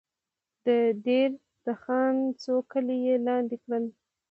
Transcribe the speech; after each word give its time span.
د 0.65 0.67
دیر 1.05 1.29
د 1.63 1.67
خان 1.81 2.15
څو 2.41 2.55
کلي 2.71 2.97
یې 3.07 3.15
لاندې 3.27 3.55
کړل. 3.63 3.85